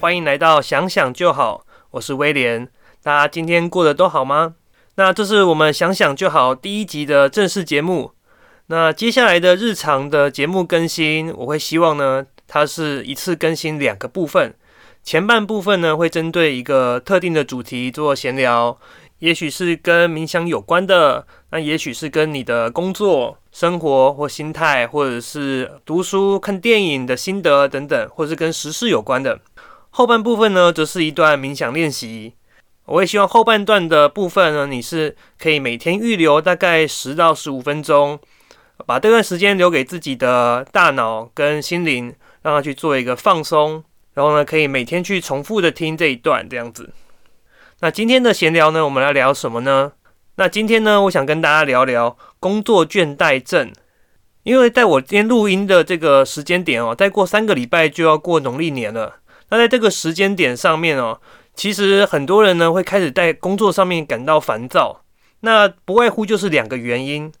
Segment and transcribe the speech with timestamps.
[0.00, 2.68] 欢迎来到想想就好，我是威廉。
[3.02, 4.54] 大家今天过得都好吗？
[4.94, 8.12] 那这是我们想想就好第一集的正式节目。
[8.66, 14.54] 那接下来的日常的节目更新，我会希望呢，它是一次更新两个部分。
[15.02, 18.78] 前半部分呢，会针对一个特定的主题做闲聊，
[19.18, 29.40] 也许是跟冥想有关的，那也许是跟你的工作、生活或心态，或者是读书、看电影的心得等等，或是跟时事有关的。
[29.98, 32.34] 后半部分呢，则是一段冥想练习。
[32.84, 38.16] 我也希望后半段的部分呢，你是可以每天预留大概十到十五分钟，
[38.86, 43.82] 把这段时间留给自己的大脑跟心灵，让它去做一个放松。
[44.14, 46.90] 然后呢，可以每天去重复的听这一段这样子。
[47.80, 49.90] 那今天的闲聊呢，我们来聊什么呢？
[50.36, 53.72] 那今天呢，我想跟大家聊聊工作倦怠症。
[54.44, 59.16] 因为在我今天录音的这个时间点哦，再过三个礼拜就要过农历年了。
[59.50, 61.20] 那在这个时间点上面哦，
[61.54, 65.02] 其实很多人呢会开始在工作上面感到烦躁。
[65.40, 67.32] 那不外乎就是两个原因。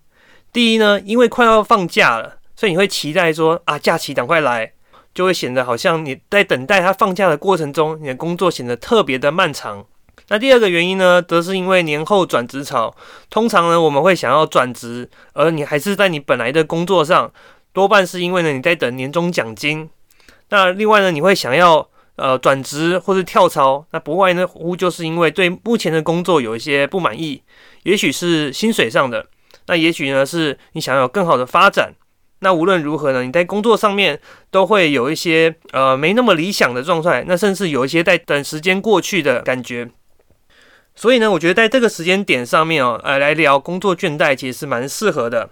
[0.52, 4.72] 第一呢，因为快要放假了，所以你会期待说啊，假期赶快来。
[5.14, 9.84] 就会显得好像你在等待他放假的过程中，你的工作显得特别的漫长。
[10.28, 12.94] 那第二个原因呢，则是因为年后转职潮，
[13.28, 17.32] 通常呢我们会想要转职，而你还是在你本来的工作上，
[17.72, 19.90] 多半是因为呢你在等年终奖金。
[20.50, 21.88] 那另外呢，你会想要
[22.18, 27.42] 呃转职或是跳槽，那不外呢乎就是因为对目前的工作有一些不满意，
[27.84, 29.26] 也许是薪水上的，
[29.66, 31.94] 那也许呢是你想要更好的发展。
[32.40, 39.88] 那无论如何呢，你在工作上面都会有一些呃没那么理想的状态，那甚至有一些在等时间过去的感觉。
[40.94, 45.50] 所以呢，我觉得在这个时间点上面哦，呃，来聊工作倦怠其实是蛮适合的。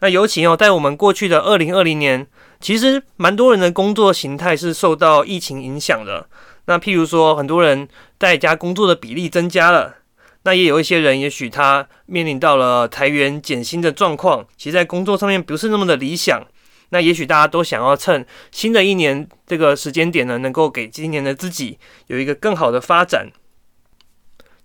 [0.00, 2.26] 那尤其哦，在我们过去的二零二零年，
[2.64, 6.26] 其实蛮多人的工作形态是受到疫情影响的。
[6.64, 7.86] 那譬如说，很多人
[8.18, 9.96] 在家工作的比例增加了。
[10.44, 16.42] 那也有一些人，也许他面临到了裁员减薪的状况，其实在工作上面不是那么的理想。
[16.88, 23.30] 那也许大家都想要趁新的一年这个时间点呢，能够给今年的自己有一个更好的发展。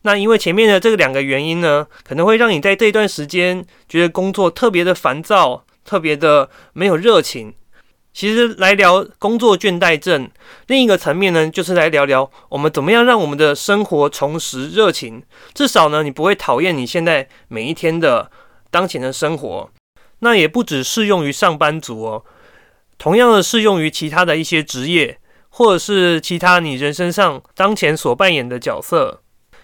[0.03, 7.53] 那因为前面的这两个原因呢，可能会让你在这段时间觉得工作特别的烦躁，特别的没有热情。
[8.14, 10.30] 其实来聊工作倦怠症，
[10.68, 15.24] 另一个层面呢，就是来聊聊我们怎么样让我们的生活重拾热情。
[15.53, 18.30] 至少呢，你不会讨厌你现在每一天的
[18.72, 19.69] 当前的生活。
[20.19, 22.25] 那也不只适用于上班族哦，
[22.98, 25.18] 同样的适用于其他的一些职业，
[25.48, 29.22] 或者是其他你人生上当前所扮演的角色。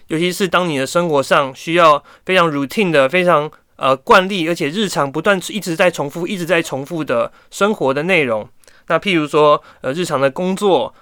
[0.07, 8.47] 尤其是当你的生活上需要非常 routine 的、非常呃，惯例，而且日常不断一直在重复、一直在重复的生活的内容。
[8.87, 10.93] 那譬如说，呃，日常的工作。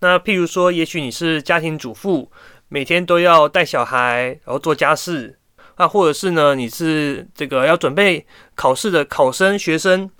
[0.00, 2.30] 那譬如说，也许你是家庭主妇，
[2.68, 5.38] 每天都要带小孩，然后做家事。
[5.76, 10.10] 啊，或者是呢，你是这个要准备考试的考生、学生，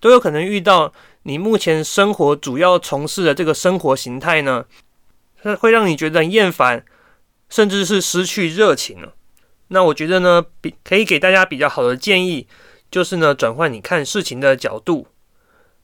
[0.00, 0.90] 都有可能遇到
[1.24, 4.64] 你目前生活主要从事的这个生活形态呢，
[5.60, 6.82] 会让你觉得很厌烦，
[7.50, 9.12] 甚至是失去热情了。
[9.68, 12.46] 那我觉得呢，比可以给大家比较好的建议，
[12.90, 15.08] 就是呢，转换你看事情的角度。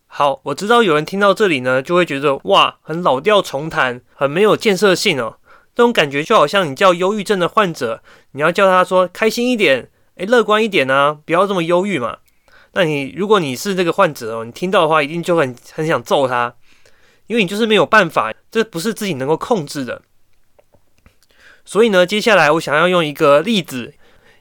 [0.07, 5.39] 好，我知道有人听到这里呢，就会觉得哇，很老调重弹，很没有建设性哦。
[5.75, 12.19] 这种感觉就好像你叫忧郁症的患者，你要叫他说开心一点，诶，乐观一点啊，不要这么忧郁嘛。
[12.75, 16.55] 那你如果你是这个患者哦，你听到的话，一定就很很想揍他，
[17.27, 20.03] 因为你就是没有办法，这不是自己能够控制的。
[21.65, 23.95] 所以呢，接下来我想要用一个例子，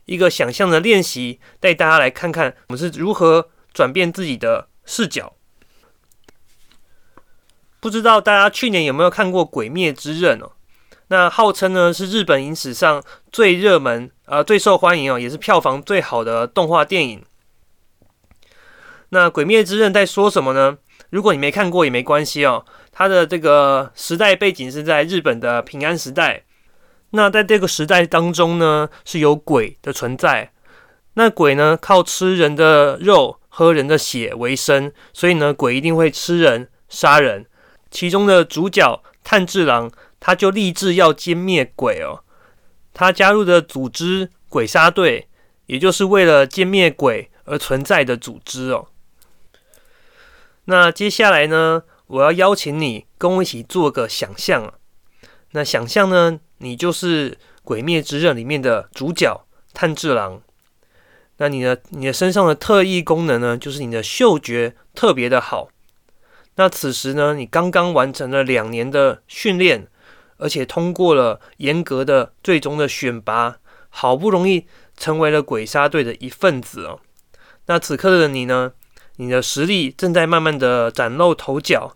[0.05, 5.33] 一个想象的练习，带大家来看看我们是如何转变自己的视角。
[7.79, 10.51] 不知道大家去年有没有看过《鬼灭之刃》哦？
[11.07, 17.23] 那号称呢是日本影史上最热门、呃最受欢迎哦，也是票房最好的动画电影。
[19.09, 20.77] 那《鬼灭之刃》在说什么呢？
[21.09, 26.45] 如果你没看过也没关系哦，它的这个时代背景是在日本的平安时代。
[27.11, 30.51] 那在这个时代当中呢，是有鬼的存在。
[31.15, 37.45] 那鬼呢，靠吃人的肉、喝人的血为生，所以呢，鬼一定会吃人、杀人。
[37.89, 39.91] 其中的主角炭治郎，
[40.21, 42.23] 他就立志要歼灭鬼哦。
[42.93, 45.27] 他加入的组织鬼杀队，
[45.65, 48.87] 也就是为了歼灭鬼而存在的组织哦。
[50.65, 54.73] 那接下来呢，我要邀请你跟我一起做个想象。
[55.51, 56.39] 那想象呢？
[56.61, 57.31] 你就是
[57.63, 60.41] 《鬼灭之刃》里面的主角炭治郎。
[61.37, 63.57] 那你的你的身上的特异功能呢？
[63.57, 65.69] 就是你的嗅觉特别的好。
[66.55, 69.87] 那此时呢，你刚刚完成了两年的训练，
[70.37, 73.57] 而且通过了严格的最终的选拔，
[73.89, 76.99] 好不容易成为了鬼杀队的一份子哦。
[77.65, 78.73] 那此刻的你呢，
[79.15, 81.95] 你的实力正在慢慢的崭露头角，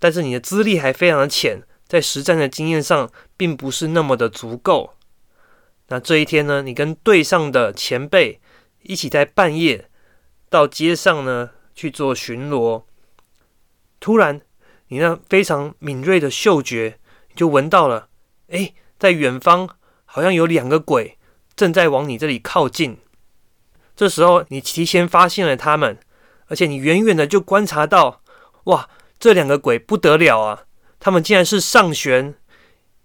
[0.00, 4.94] 但是你的资历还非常的浅，在实战的经验上并不是那么的足够。
[5.88, 8.40] 那这一天呢，你跟队上的前辈
[8.80, 9.90] 一起在半夜
[10.48, 12.84] 到街上呢去做巡逻。
[14.00, 14.40] 突然，
[14.88, 16.98] 你那非常敏锐的嗅觉
[17.36, 18.08] 就闻到了，
[18.48, 19.68] 哎，在远方
[20.06, 21.18] 好像有两个鬼
[21.54, 22.96] 正在往你这里靠近。
[23.94, 25.98] 这时候，你提前发现了他们，
[26.46, 28.22] 而且你远远的就观察到，
[28.64, 30.64] 哇，这两个鬼不得了啊！
[31.04, 32.32] 他们竟然是上旋，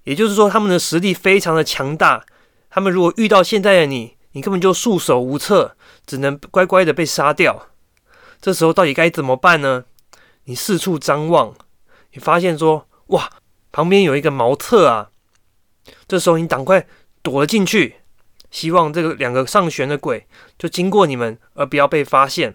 [0.04, 2.24] 也就是说，他们的实力非常的强大。
[2.70, 7.70] 他们如果遇到现在的你，你根本就束手无策，只能乖乖的被杀掉。
[8.40, 9.86] 这时候到底该怎么办呢？
[10.44, 11.56] 你四处张望，
[12.14, 13.32] 你发现说：“哇，
[13.72, 15.10] 旁边有一个茅厕啊！”
[16.08, 16.86] 这时候你赶快
[17.24, 17.96] 躲了进去，
[18.52, 20.28] 希望这个两个上旋的鬼
[20.60, 22.54] 就经过你们而不要被发现。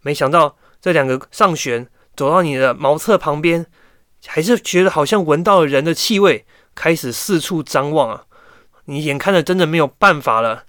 [0.00, 1.86] 没想到这两个上旋
[2.16, 3.64] 走到你的茅厕旁边，
[4.26, 6.44] 还是觉得好像闻到了人的气味，
[6.74, 8.24] 开始四处张望啊！
[8.86, 10.64] 你眼看着真的没有办法了，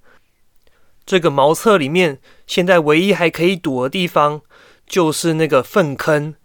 [1.05, 4.41] 这个茅厕里面现在唯一还可以躲的地方。
[4.87, 6.35] 就是那个粪坑，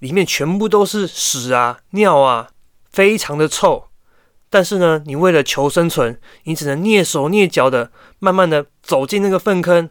[0.00, 2.48] 里面全部都是屎啊、尿啊，
[2.90, 3.84] 非常的臭。
[4.50, 9.88] 但是呢，你为了求生存，你只能蹑手蹑脚的，慢慢的走进那个粪坑，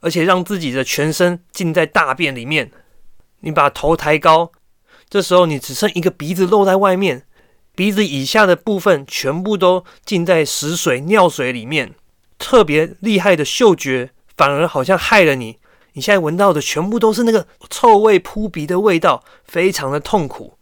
[0.00, 2.72] 而且让自己的全身浸在大便里面。
[3.40, 4.50] 你把头抬高，
[5.10, 7.26] 这时候你只剩一个鼻子露在外面，
[7.74, 11.94] 鼻子以下的部分全部都浸在屎水、尿水里面。
[12.38, 15.58] 特别厉害的嗅觉，反而好像害了你。
[15.94, 20.56] 你现在闻到的全部都是那个臭味扑鼻的味道，非常的痛苦。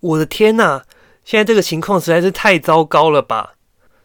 [0.00, 0.84] 我的天哪！
[1.24, 3.54] 现在这个情况实在是太糟糕了吧？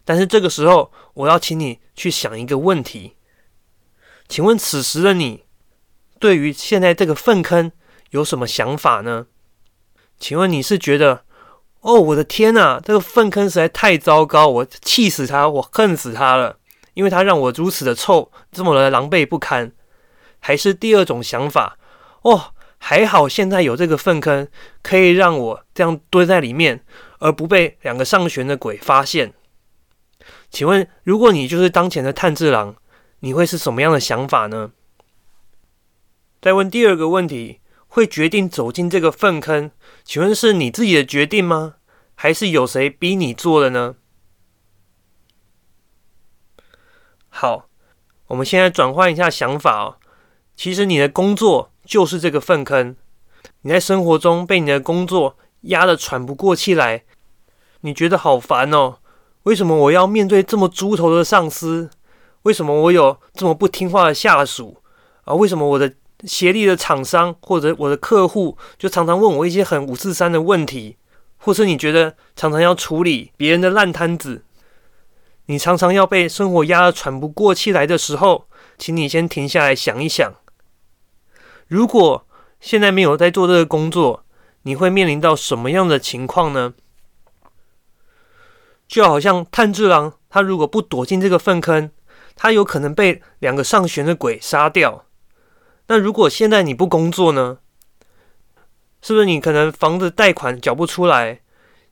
[0.06, 3.16] 但是这个时候，我要请你去想一个问题：
[4.26, 5.44] 请问此时的你，
[6.18, 7.70] 对于现在这个粪坑
[8.10, 9.26] 有什么想法呢？
[10.20, 11.24] 请问你是觉得，
[11.80, 16.58] 哦，我的天呐，这个粪坑实在太糟糕，我气死他，我恨死他了，
[16.92, 19.72] 因为他让我如此的臭，这么的狼狈不堪。
[20.38, 21.78] 还是第二种想法
[22.22, 24.46] 哦，还好现在有这个粪坑，
[24.82, 26.84] 可以让我这样蹲在里面，
[27.18, 29.32] 而不被两个上旋的鬼发现。
[30.50, 32.76] 请问，如果你就是当前的炭治郎，
[33.20, 34.72] 你会是什么样的想法呢？
[36.42, 37.59] 再问第二个问题，
[37.90, 39.72] 会决定走进这个粪坑，
[40.04, 41.74] 请问是你自己的决定吗？
[42.14, 43.96] 还是有谁逼你做的呢？
[47.28, 47.68] 好，
[48.28, 49.96] 我们现在转换一下想法哦。
[50.54, 52.94] 其实你的工作就是这个粪坑，
[53.62, 57.04] 你在生活中被你的工作压得喘不过气来，
[57.80, 58.98] 你觉得好烦哦？
[59.44, 61.90] 为什么我要面对这么猪头的上司？
[62.42, 64.82] 为什么我有这么不听话的下属？
[65.24, 65.94] 啊，为什么我的
[66.24, 70.96] 协力的厂商或者我的客户就常常问我一些很五四三的问题？
[71.38, 74.42] 或是你觉得常常要处理别人的烂摊子？
[75.46, 78.46] 你常常要被生活压得喘不过气来的时候，
[78.78, 80.32] 请你先停下来想一想。
[81.66, 82.26] 如果
[82.60, 84.24] 现在没有在做这个工作，
[84.62, 86.74] 你会面临到什么样的情况呢？
[88.86, 91.90] 就好像炭治郎，他如果不躲进这个粪坑，
[92.36, 95.06] 他有可能被两个上旋的鬼杀掉。
[95.90, 97.58] 那如果现在你不工作呢？
[99.02, 101.40] 是不是你可能房子贷款缴不出来，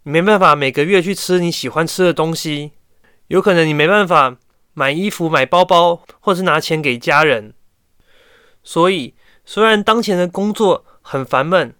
[0.04, 2.70] 你没办法每个月去吃你喜欢吃的东西？
[3.26, 4.36] 有可能你没办法
[4.72, 7.52] 买衣服、买包包，或是拿钱给家人。
[8.62, 9.14] 所以。
[9.50, 11.74] 虽然当前的工作很烦闷，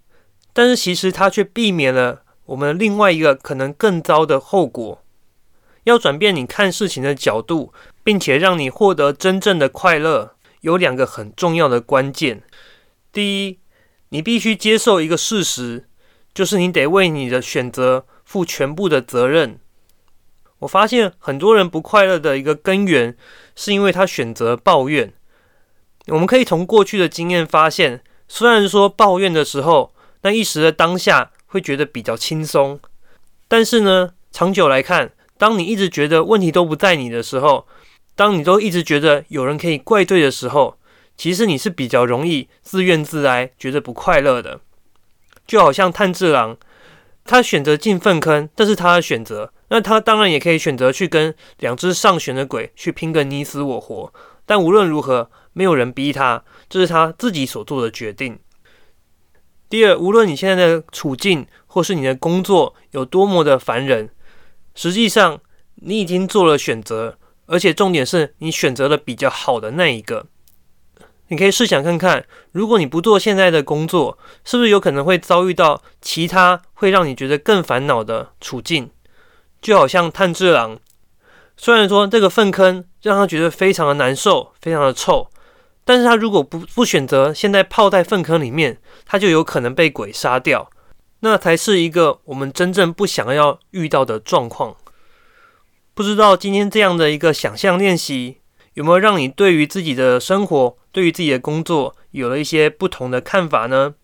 [0.55, 5.05] 但是其实它却避免了我们另外一个可能更糟的后果。
[5.85, 12.43] 要转变你看事情的角度，并且让你获得真正的快乐，有两个很重要的关键。
[13.13, 13.59] 第一，
[14.11, 15.89] 你必须接受一个事实，
[16.35, 19.59] 就是你得为你的选择负全部的责任。
[20.61, 23.17] 我发现很多人不快乐的一个根源，
[23.55, 25.13] 是因为他选择抱怨。
[26.09, 32.81] 我们可以从过去的经验发现，虽然说抱怨的时候，那一时的当下会觉得比较轻松，
[33.47, 37.69] 但是呢，长久来看，当你一直觉得问题都不在你的时候，
[38.19, 40.77] 当你都一直觉得有人可以怪罪的时候，
[41.17, 44.59] 其实你是比较容易自怨自哀，觉得不快乐的。
[45.47, 46.57] 就好像炭治郎，
[47.25, 54.13] 他选择进粪坑，这是他的选择，那他当然也可以选择去跟两只上旋的鬼去拼个你死我活，
[54.45, 55.31] 但无论如何。
[55.55, 58.39] 没有人逼他，这是他自己所做的决定。
[59.69, 64.09] 第二，无论你现在的处境或是你的工作有多么的烦人，
[64.77, 65.41] 实际上
[65.75, 70.27] 你已经做了选择，而且重点是你选择了比较好的那一个。
[71.31, 78.91] 你可以试想看看，如果你不做现在的工作，是不是有可能会遭遇到其他会让你觉得更烦恼的处境？
[79.61, 80.79] 就好像炭治郎，
[81.57, 85.29] 虽然说这个粪坑让他觉得非常的难受，非常的臭。
[85.85, 90.71] 但是他如果不不选择现在泡在粪坑里面，他就有可能被鬼杀掉，
[91.21, 94.77] 那才是一个我们真正不想要遇到的状况。
[95.99, 98.37] 不知道今天这样的一个想象练习，
[98.75, 103.95] 有没有让你对于自己的生活、对于自己的工作有了一些不同的看法呢？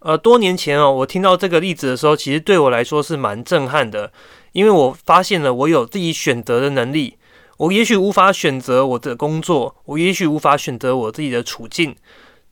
[0.00, 4.12] 呃，多年前哦，我听到这个例子的时候，其实对我来说是蛮震撼的，
[4.52, 7.16] 因为我发现了我有自己选择的能力。
[7.56, 11.96] 我也许无法选择我的工作，我也许无法选择我自己的处境，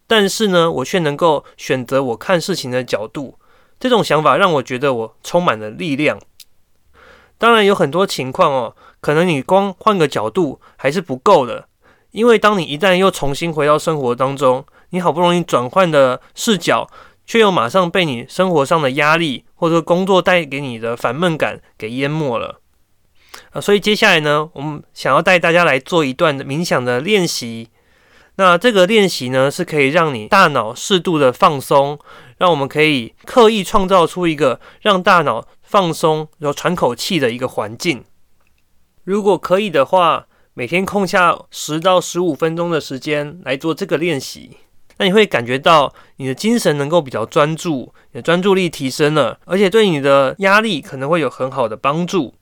[0.06, 3.38] 但是呢，我却能够选择我看事情的角度。
[3.78, 6.18] 这种想法让我觉得我充满了力量。
[7.44, 11.68] 当然，有很多情况哦，可能你光换个角度还是不够的，
[12.12, 16.88] 因为当你一旦又重新回到生活当中，你好不容易转换的视角，
[17.26, 22.62] 却又马上被你生活上的压力或者工作带给你的烦闷感给淹没了。
[23.50, 27.68] 啊，所以接下来呢，我们想要带大家来做一段冥想的练习。
[28.36, 31.98] 那这个练习呢，是可以让你大脑适度的放松，
[32.38, 38.04] 让我们可以刻意创造出一个让大脑放松、然后喘口气的一个环境。
[39.02, 44.58] 如果可以的话，每天空下十到十五分钟的时间来做这个练习，
[44.98, 52.34] 那你会感觉到你的精神能够比较专注，你的专注力提升了，而且对你的压力可能会有很好的帮助。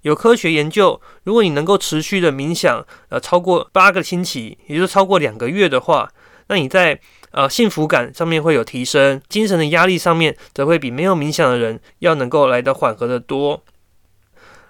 [0.00, 6.10] 有科学研究，如果你能够持续的冥想，呃，超过八个星期，也就是超过两个月的话，
[6.52, 13.62] 那你在呃幸福感上面会有提升，精神的压力上面则会比没有冥想的人要能够来得缓和的多。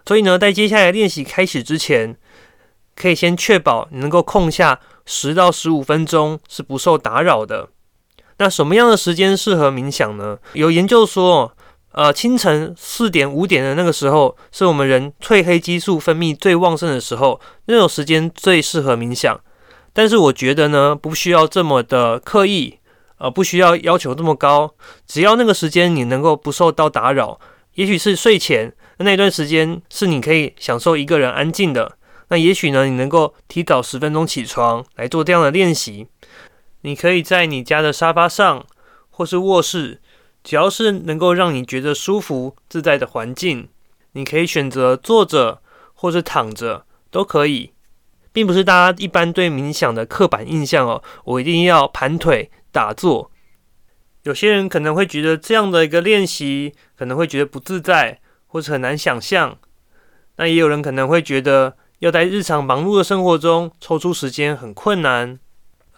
[0.06, 2.16] 所以呢，在接下来练习开始之前，
[2.94, 7.68] 可以先确保你能够空下十到十五分钟是不受打扰的。
[8.38, 10.38] 那什么样的时间适合冥想呢？
[10.52, 11.56] 有研究说。
[11.94, 19.38] 呃，清晨四点五点的那个时候，是我们人褪黑激素分泌最旺盛的时候，那种时间最适合冥想。
[19.92, 22.78] 但是我觉得呢，不需要这么的刻意，
[23.18, 24.74] 呃，不需要要求这么高，
[25.06, 27.38] 只要那个时间你能够不受到打扰，
[27.74, 31.98] 也许是睡前那段时间是你可以享受一个人安静的。
[32.28, 36.06] 那也许呢，你能够提早十分钟起床来做这样的练习。
[36.82, 38.64] 你可以在你家的沙发上，
[39.10, 40.00] 或是卧室。
[40.44, 43.68] 只要是能够让你觉得舒服自在的环境，
[44.12, 45.60] 你可以选择坐着
[45.94, 47.72] 或者躺着都可以，
[48.32, 51.02] 并不是大家一般对冥想的刻板印象哦。
[51.24, 53.30] 我一定要盘腿打坐，
[54.22, 59.58] 有些人可能会觉得这样的一个练习可能会觉得不自在或者很难想象。
[60.36, 65.38] 那也有人可能会觉得要在日常忙碌的生活中抽出时间很困难。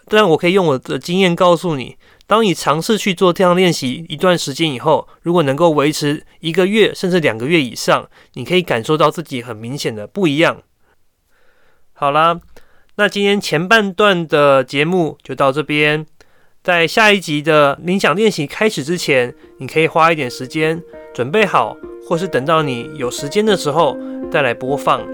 [0.07, 1.97] 但我可以用我的经验告诉你。
[2.27, 10.63] 当你尝试去做这样练习一段时间以后，如果能够维持一个月甚至两个月以上，你可以感受到自己很明显的不一样。
[11.97, 12.41] 好啦，
[12.97, 16.05] 那今天前半段的节目就到这边。
[16.63, 20.83] 在下一集的冥想练习开始之前，你可以花一点时间
[21.15, 21.77] 准备好，
[22.09, 23.97] 或是等到你有时间的时候
[24.31, 25.07] 再来播放。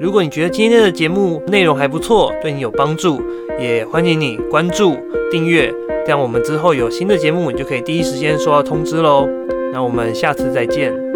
[0.00, 3.22] 如果你觉得今天的节目内容还不错，对你有帮助，
[3.58, 4.96] 也欢迎你关注、
[5.30, 5.72] 订阅。
[6.04, 9.28] 这样，我们之后有新的节目，你就可以第一时间收到通知喽。
[9.72, 11.09] 那我们下次再见。